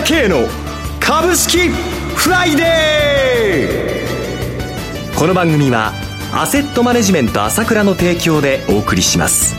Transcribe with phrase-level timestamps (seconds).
[0.00, 0.46] 倉慶の
[0.98, 5.18] 株式フライデー。
[5.18, 5.92] この番組は
[6.32, 9.54] アセットマネジメント朝倉の提供でお送りします。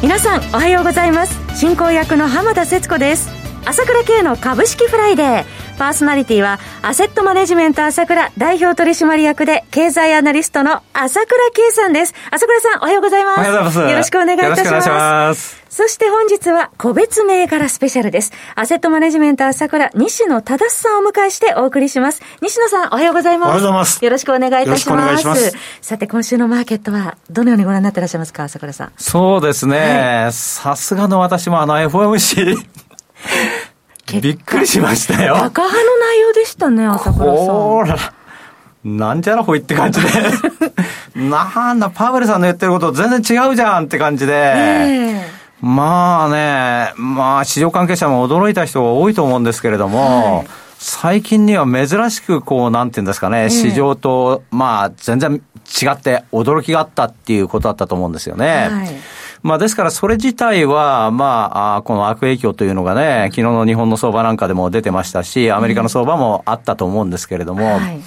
[0.00, 1.38] 皆さんおはようございます。
[1.58, 3.28] 進行役の浜田節子です。
[3.66, 5.44] 朝倉慶の株式フライデー。
[5.82, 12.14] パーソナリティは、アセットマネジメント朝倉代表取締役で、経済アナリストの朝倉慶さんです。
[12.30, 13.38] 朝倉さん、おはようございます。
[13.38, 13.90] おはようございます。
[13.90, 14.88] よろしくお願いいたします。
[14.88, 15.60] ます。
[15.68, 18.30] そして本日は個別銘柄スペシャルです。
[18.54, 22.22] アセットマネジメント朝倉西野忠さんをお迎えしてお送りします。
[22.40, 23.48] 西野さん、おはようございます。
[23.48, 24.04] おはようございます。
[24.04, 25.26] よろしくお願いいたします。
[25.26, 25.52] ます。
[25.80, 28.92] さて、今週のマーケットはどのようにご覧になっていらっしゃいますか、朝倉さん。
[28.98, 30.28] そうですね。
[30.30, 32.56] さすがの私もあの FOMC
[34.06, 35.34] びっくりしましたよ。
[35.34, 37.46] 高派の内容でしたね、朝倉さん。
[37.46, 37.96] ほら。
[38.84, 40.08] なんじゃらほいって感じで。
[41.14, 44.32] なんだ、パウエルさんの言ってること全然違うじゃんって感じで。
[44.34, 50.46] えー、まあね、まあ市場関係者も驚いた人が多いと思うんですけれども、はい、
[50.78, 55.40] 最近には珍しくこう、なんていうんですかね、市場と、まあ全然
[55.80, 58.68] 違って驚きがあったっていうことだったと思うんですよね。
[58.70, 58.96] はい
[59.42, 68.00] まあですからそれ自体は、まあ、この悪影響というのがね、昨日の日本の相場なんかでも出てましたし、アメリカの相場もあったと思うんですけれども、はい、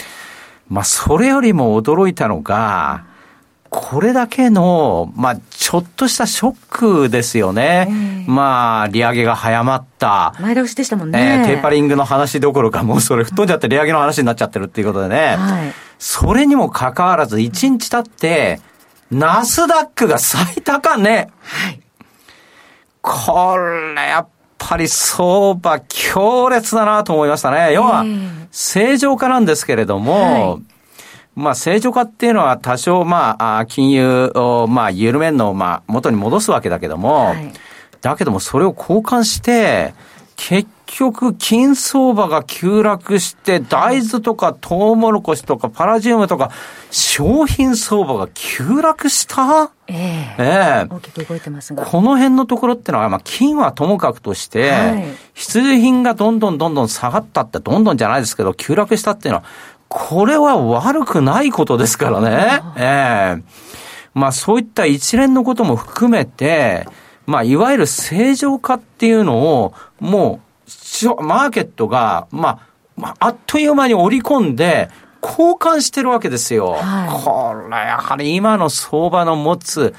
[0.69, 3.05] まあそれよりも驚いたのが、
[3.69, 8.23] これだけの、まあ、ちょっとしたショックですよね。
[8.25, 10.33] まあ、利上げが早まった。
[10.39, 11.41] 前倒しでしたもんね。
[11.41, 15.35] えー、テーパリングの話どころか、もうそれ吹っ飛んじゃって利上げの話になっちゃってるっていうことでね。
[15.37, 18.61] はい、それにもかかわらず、1日経って、
[19.11, 21.29] ナスダックが最高値。
[21.41, 21.79] はい。
[23.01, 27.71] これ、やっぱり相場強烈だなと思いましたね。
[27.73, 28.03] 要は、
[28.51, 30.13] 正常化なんですけれども、
[30.53, 30.61] はい、
[31.35, 37.53] まあ正常化っていうのは多少まあ金融をまあ緩めんのをまあ元に戻すわけだけども、はい、
[38.01, 39.93] だけどもそれを交換して、
[40.35, 46.51] 結局、金相場が急落して、大豆とかトウモロコシとかパラジウムとか、
[46.91, 49.71] 商品相場が急落した？
[49.87, 50.35] ええ。
[50.37, 50.87] ええ。
[50.89, 51.85] 大きく動いてますが。
[51.85, 59.45] この辺のところってのは、まあ、金はともかくとして、はい、必需品がどんどんどんどん下がったって、どんどんじゃないですけど、急落したっていうのは、
[59.87, 62.61] これは悪くないことですからね。
[62.77, 63.43] ええ。
[64.13, 66.87] まあ、そういった一連のことも含めて、
[67.27, 70.44] まあ、いわゆる正常化っていうのを、もう、
[71.21, 72.61] マーケットが、ま
[73.01, 74.89] あ、あっという間に織り込んで、
[75.21, 76.73] 交換してるわけですよ。
[76.73, 79.95] はい、これ、やはり今の相場の持つ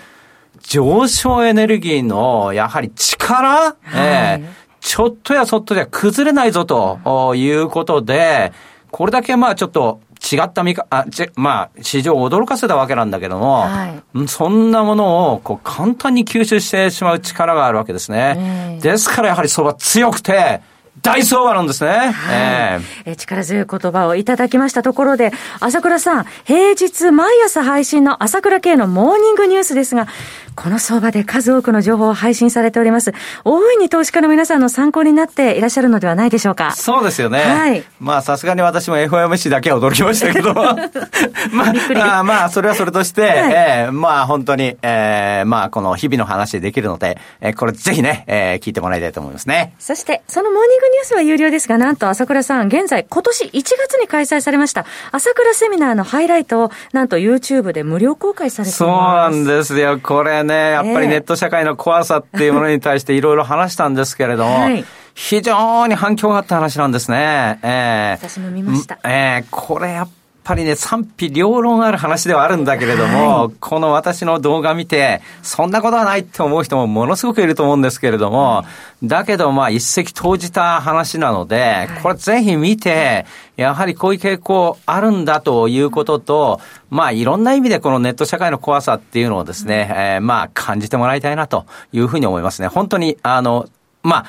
[0.61, 4.47] 上昇エネルギーの、やはり力、はい、えー、
[4.81, 8.53] ちょっとやそっとでは崩れないぞということで、
[8.93, 10.01] これだけまあちょっと
[10.33, 18.79] 違った見か、あ、ち、まあ、市場を驚かせたわけなんだけども、はい、そんなものを、こう、簡単に吸収してしまう力があるわけですね。
[18.83, 20.61] ですからやはり相場強くて、
[21.03, 21.91] 大相場なんですね。
[21.91, 30.09] はい、えー、力強い言葉をいただきましたところで、朝倉さん、平日毎朝配信の朝倉系のモーニングニュースですが、
[30.57, 33.13] この相場で数多くの情報を配信されております。
[33.45, 36.73] 大いに投資家の皆さんの参考になっていらっしゃるのではないでしょうか。
[36.73, 37.41] そうですよね。
[37.41, 37.85] はい。
[38.01, 40.55] まあ、さすがに私も FOMC だけは驚きましたけど、
[41.53, 49.75] まあ、まあ、それはそれとして、はい、えー、まあ、本当に、えー、まあ、この日々の話でできるので、えー、これぜひね、えー、聞いてもらいたいと思いますね。
[49.79, 58.79] そして、そのモーニングニュースは有料ですが、なんと朝倉さん、現在、今年1月に開催されました、朝倉セミナーのハイライトを、なんと YouTube で無料公開されています。
[58.79, 60.01] そうなんですよ。
[60.03, 64.85] これね、やっぱりネット社会の怖さっていうものに対していろいろ話したんですけれども、はい、
[65.15, 67.59] 非常に反響があった話なんですね。
[67.63, 68.99] えー、私も見ました。
[69.05, 70.11] えー、これやっ
[70.47, 78.65] ぱりね、賛否両論ある話ではあるんだけれども、はい、この私の動画見て、そんなことはないって思う人もものすごくいると思うんですけれども、
[79.03, 83.27] だけどまあ一石投じた話なので、これぜひ見て、
[83.57, 92.69] やはりこういう傾向あるんだということと、まあいろんな意味でこのネット社会の怖さっていうのをですね、えー、まあ感じてもらいたいなというふうに思いますね。
[92.69, 93.69] 本当に、あの、
[94.05, 94.27] まあ、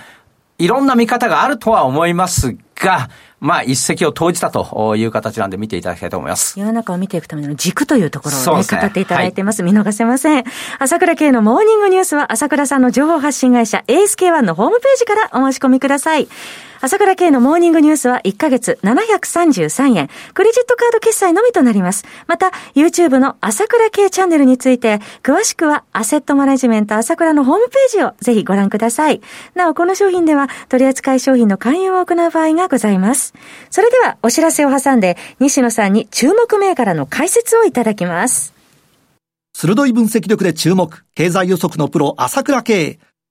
[0.58, 6.60] いろんな見方があるとは思いますが、まあ、一石を投じたという形なんで見ていただきたいと思います。
[6.60, 9.62] 世の中を見ていくための軸というところをね、ね語っていただいてます。
[9.62, 10.44] はい、見逃せません。
[10.80, 16.28] 朝倉慶のモーニングニュースは、朝倉さんの情報発信会社 ASK1 のホームページからお申し込みください。
[16.80, 20.10] 朝倉慶のモーニングニュースは1ヶ月733円。
[20.34, 22.06] クレジットカード決済のみとなります。
[22.28, 29.22] また、YouTube の朝倉慶チャンネルについて、詳しくはアセットマネジメント朝倉のホームページをぜひご覧ください。
[29.56, 33.34] なお、この商品では取扱い商品の勧誘を行う場合がございます。
[33.72, 38.54] それでは、お知らせを挟んで、西野さんに注目銘柄の解説をいただきます。
[39.54, 43.00] 鋭い分析力で注目、経済予測のプロ朝倉慶。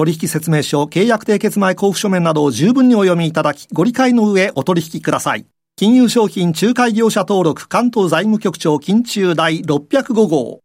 [0.00, 5.44] 取引説明書、契約締結前交付書面などを十分にお読みいただき、ご理解の上お取引ください。
[5.76, 10.60] 金融商品仲介業者登録関東財務局長金中第605号。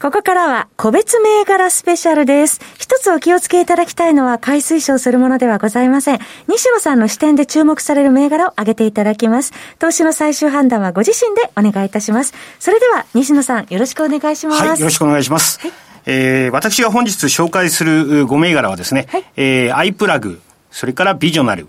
[0.00, 2.60] ここからは個別銘柄スペシャルです。
[2.78, 6.18] 一つお気をつけいただきたいのは買い推奨するものではございません。
[6.46, 9.52] 西野さんの視点で注目される銘柄を挙げていただきます。
[9.78, 12.34] 投資の最終判断はご自身でお願いいたします。
[12.60, 14.62] それでは西野さんよろしくお願いします。
[14.62, 15.58] はい、よろしくお願いします。
[15.60, 15.72] はい、
[16.06, 20.40] えー、私が本日紹介する5銘柄はですね、はい、えー、アイプラグ、
[20.70, 21.68] それからビジョナル、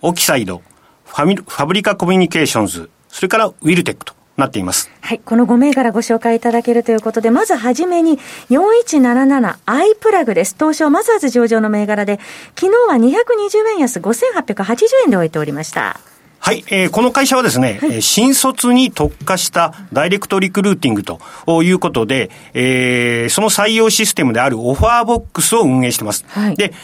[0.00, 0.62] オキサイド、
[1.04, 4.90] ファミファブリカコミュニケーションズ、それからウィルテックとなっています。
[5.00, 5.20] はい。
[5.20, 8.18] この5銘柄ご紹介いただけるということで、まずはじめに、
[8.50, 10.54] 4177アイプラグです。
[10.58, 12.18] 東証マザーズ上場の銘柄で、
[12.58, 16.00] 昨日は220円安5880円で終えておりました。
[16.44, 21.18] はい、えー、この会社はですね、はい、新卒に特化したダイレクトリクルーティングと
[21.62, 26.26] いうことで、えー、その採用システムであるオファーボックスを運営しています。
[26.28, 26.74] はい、で、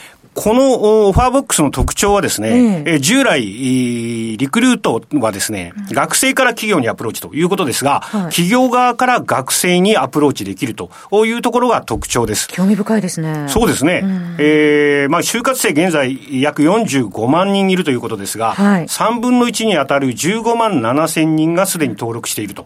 [0.40, 10.90] このオファーボックスの特徴はですね、えー、従来、リクルートはですね、学生から企業にアプローチということですが、はい、企業側から学生にアプローチできると
[11.26, 12.48] いうところが特徴です。
[12.48, 13.48] 興味深いですね。
[13.48, 14.00] そうですね。
[14.02, 22.64] うん、えー、まあ、就活生現在約45万人いるということですが、はい、3分の1に当たる15万7千人がすでに登録していると。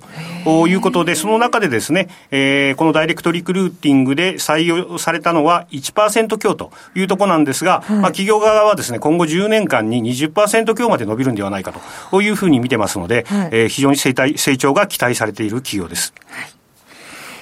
[0.68, 11.72] いうことで、その中でですね、えー、このダイレクトリクルーティングで採用されたのは1%強というところなんですですが、はい、まあ、企業側はですね、今後10年間に20%強まで伸びるんではないか
[12.10, 16.12] というふうに見てますので、はい、えー、非常に成成長が期待されている企業です。
[16.28, 16.50] はい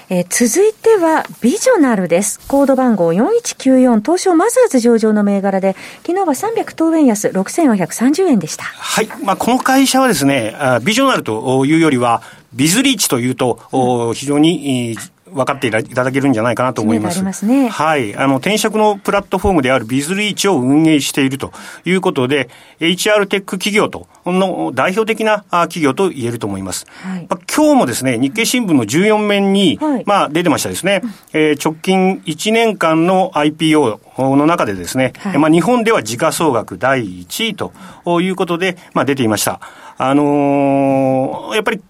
[0.09, 2.39] えー、続いては、ビジョナルです。
[2.47, 5.75] コード番号4194、東証マザーズ上場の銘柄で、
[6.05, 8.65] 昨日は300等円安、6430円でした。
[8.65, 9.07] はい。
[9.23, 12.21] まあ、この会社はですね、ビジョナルというよりは、
[12.53, 14.95] ビズリーチというと、うん、非常に
[15.33, 17.21] 分かっていただけるんじゃないかなと思います。
[17.23, 18.15] ますね、はい。
[18.15, 21.51] あの、転職のプラットフォームであるビズリーチを運営していると
[21.85, 22.49] いうことで、
[22.79, 26.85] HR テック企業との代表的な企業と言えると思います。
[27.03, 31.01] はい、まあ、今日もですね、日経新聞の14面に、はい、まあ、出てましたですね、
[31.33, 33.99] えー、直近1年間の IPO
[34.35, 37.73] の中でですね、はい、まあ、日本では時価総額第1位と
[38.21, 39.59] いうことで、まあ、出ていました。
[39.97, 41.81] あのー、やっぱり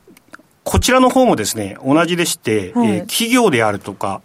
[0.64, 4.22] こちらの方もですね、同じでして、はい、えー、企業であるとか、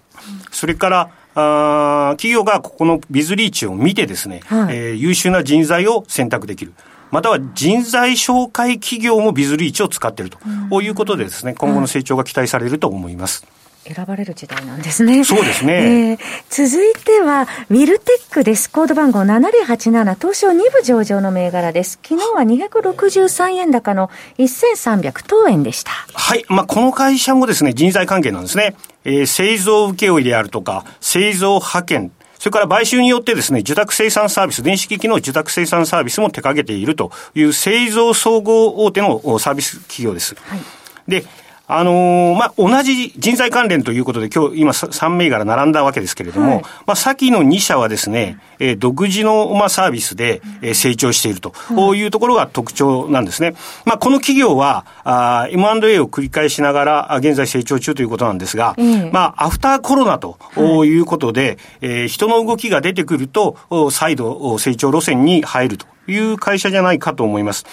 [0.51, 6.73] それから、あ企業がここのビズリーチを見てですね、はい、えー、優秀な人材を選択できる。
[7.11, 10.37] または人材紹介企業もビズリーチを使っている
[10.71, 13.47] ということでですね、今後の成長が期待されると思います。
[13.95, 15.25] 選ばれる時代なんですね。
[15.25, 16.11] そうですね。
[16.11, 16.19] えー、
[16.51, 18.71] 続いては、ウィルテックです。
[18.71, 21.99] コード番号7087、東証2部上場の銘柄です。
[22.03, 25.93] 昨日は263円高の1300等円でした。
[26.13, 26.45] はい。
[26.49, 28.77] まあ、この会社もですね、人材関係なんですね。
[29.05, 40.37] えー、製造請負であるとか、製造派遣、それから買収によってですね、受託生産サービス、電子機器の受託生産サービスも手掛けているという製造総合大手のサービス企業です。
[40.37, 40.61] はい、
[41.09, 41.25] で、
[41.69, 53.55] あのー、まあ、同じ人材関連ということで、今日、今、3銘柄並んだわけですけれども、はい、まあ、先の2社はですね、えー、独自の、まあ、サービスで、えー、成長していると、ういうところが特徴なんですね。
[53.85, 58.75] まあ、この企業は、あ M&A を繰り返しながら、現在成長中ということなんですが、
[59.13, 60.39] まあ、アフターコロナと
[60.85, 60.99] い。
[60.99, 63.57] うことで、はい、えー、人の動きが出てくると、
[63.91, 67.65] 再度成長路線に入るという会社じゃないかと思います。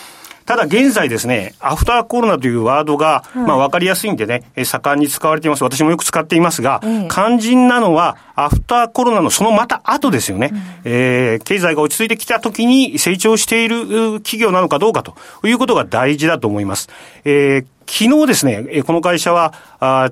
[0.45, 5.63] ただ現在ですね、アフターコロナというワードが、まあ分かりやすいんでね、盛んに使われています。
[5.63, 10.51] 私もよく使っていますが、肝心なのは、アフターコロナのそのまた後ですよね。
[10.51, 16.89] うん、えー、経済が落ち着いてきた時に成長している企業なのかどうかということが大事だと思います。
[17.23, 20.09] えー昨日ですね、この会社は、あ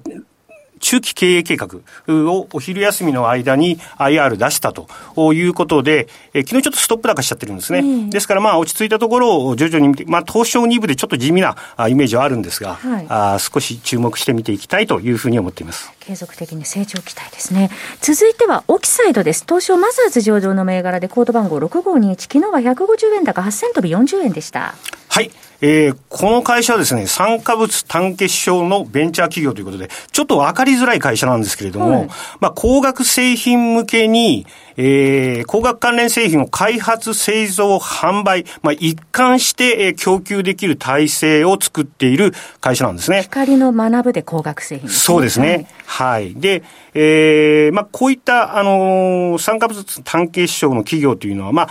[0.84, 7.80] 中期経営計画をお昼休みの間に IR 出したということで、え昨日ちょっとストップ高しちゃってるんですね。
[7.80, 11.56] うん、ですからまあ落ち着いたところを徐々に見て、まあ東証2部でちょっと地味な
[11.88, 15.90] イメージはあるんですが、はい、あ少し注目して見ていきたいというふうに思っています。
[16.02, 17.72] 継続的に成長期待ですね。
[18.02, 19.46] 続いてはオキサイドです。
[19.48, 24.76] 東証マザーズ上場の銘柄でコード番号6521、昨日は150円高8000飛び40円でした。
[25.08, 25.32] はい。
[25.62, 34.46] えー、この会社はですね、酸化物単結晶のベンチャー企業ということで、ちょっと分かりづらい会社なんですけれども、はい、まあ、工学製品向けに、
[34.76, 43.22] えー、工学関連製品を開発、製造、販売、まあ、一貫して、えー、供給できる体制を作っている会社なんですね。
[43.24, 45.68] 光の学ぶで工学製品、ね、そうですね。
[45.86, 46.34] はい。
[46.36, 51.70] で、えー、まあ、こういった、あのー、酸化物単結晶の企業というのは、まあ、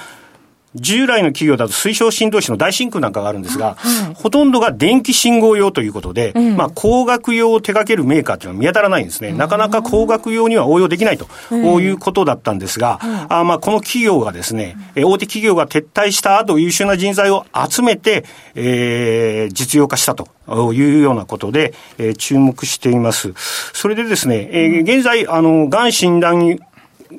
[0.74, 9.32] 従来の企業だと水晶振動子の大真空なんかがあるんですが、はい、ほとんどが電気信号用ということで、まあ、工学用を手掛けるメーカーというのは見当たらないんですね。
[9.32, 18.24] なかなか工学用には応用できないということだったんですが、あまあ、この企業がですね、大手企業が撤退した後、優秀な人材を集めて、
[18.54, 20.28] えー、実用化したと。
[20.74, 23.32] いうようなことで、えー、注目しています。
[23.72, 26.58] それでですね、えー、現在、あの、がん診断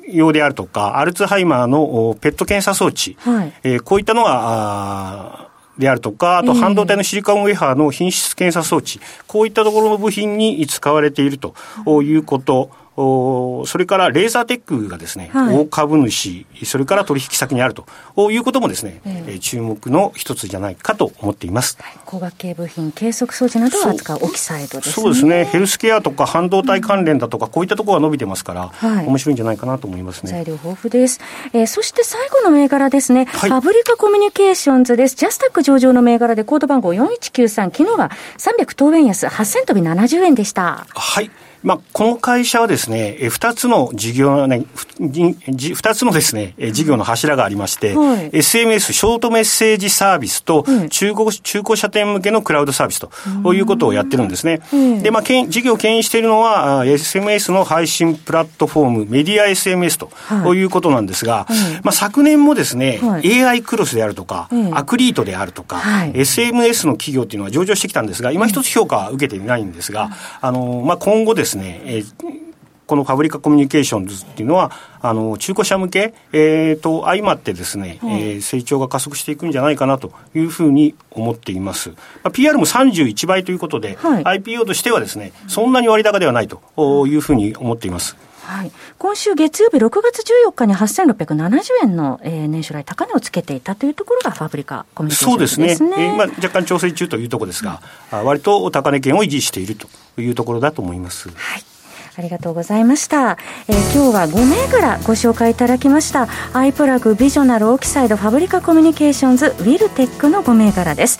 [0.08, 11.54] 用であるとか、アルツハイマーのペット検査装置、はい、えー、こういったのが、であるとか、あと半導体のシリカンウェハーの品質検査装置、こういったところの部品に使われていると
[12.02, 17.86] いうこと、おそれからレーザーテックがですね、はい、大株主、それから取引先にあると
[18.30, 21.76] いうこともですね、えー、注目の一つじゃないかと思っています。
[22.04, 24.92] 工学系部品、計測装置などを扱うオキサイドですね。
[24.92, 25.44] そうですね。
[25.44, 30.30] ヘルスケアとか半導体関連だとか、こういったところが伸びてますから、はい、面白いんじゃないかなと思いますね。
[30.30, 31.20] 材料豊富です。
[31.52, 35.16] えー、そして最後の銘柄ですね、はい、ファブリカコミュニケーションズです。
[35.16, 40.86] ジャスタック上場の銘柄でコード番号4193、昨日は300等円安、8000飛び70円でした。
[40.94, 41.30] はい。
[41.64, 44.66] まあ、この会社はですね、二つの事業、ね、
[44.98, 53.00] 二つのですね、事業の柱がありまして、はい、SMS、ショートメッセージサービスと、中古、中古車店向けのクラウドサービス
[53.42, 54.60] ということをやってるんですね。
[55.02, 61.46] で、まあ、事業を牽引しているのは、SMS の配信プラットフォーム、メディア SMS と、はい、いうことなんですが、
[61.82, 70.10] まあ、昨年もですね、はい、AI クロスであるとか、アクリートであるとか、はい、SMS の企業っていうのは上場してきたんですが、今一つ評価は受けていないんですが、
[70.42, 72.14] あの、まあ、今後ですね、ですね、えー、
[72.86, 81.90] このファブリカコミュニケーションズっていうのは、あの中古車向け、えー、と相まってですね、うん、えー、成長が加速していくんじゃないかなというふうに思っています。
[81.90, 88.16] まあ、PR も31倍ということで、はい、IPO としてはですね、そんなに割高ではないというふうに思っています。
[88.44, 95.74] はい、今週月曜日6月14日に8670円の、えー、年初来高値をつけていたというところがファブリカコミュニケーションですね。
[95.74, 96.06] そうですね。
[96.06, 97.80] えー、まあ、若干調整中というところですが、
[98.12, 99.88] うん、割と高値圏を維持していると
[100.20, 101.30] いうところだと思います。
[101.30, 101.64] はい
[102.16, 106.28] ありがとうございました、えー、今日は5銘柄ご紹介いただきました。
[106.52, 111.18] アイプラグビジョナルオキサイドファブリカコミュニケーションズウィルテックの5銘柄です、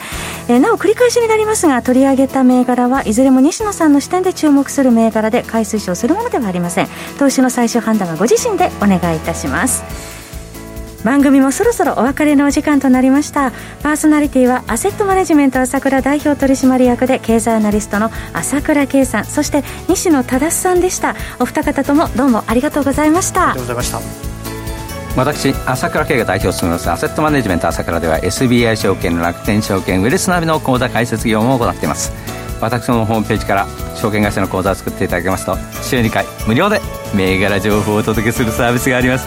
[0.48, 6.88] えー、なお繰り返しになりますが取り上げた銘柄はいずれも西野さんの視点で注目する銘柄で買い推奨するものではありません。
[7.18, 10.13] 投資の最終判断はご自身でお願いいたします。
[11.04, 13.52] 番組もそろそろお別れのお時間となりました。
[13.82, 19.24] パーソナリティはアセットマネジメント朝倉代表取締役で経済アナリストの朝倉圭さん。
[19.26, 21.14] そして西野忠さんでした。
[21.38, 23.50] お二方ともどうもありがとうございました。
[23.50, 24.24] ありがとうございました。
[25.16, 32.12] 私朝倉慶が代表を務めますアセットマネジメント朝倉では SBI 証券楽天証券ウェルスナビの口座開設業務を行っています。
[32.60, 36.80] 私のホームページから証券会社の口座を作っていただけますと週2回無料で
[37.14, 39.26] 銘柄情報をお届けするサービスがあります